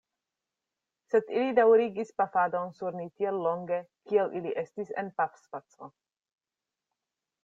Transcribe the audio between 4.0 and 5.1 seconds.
kiel ili estis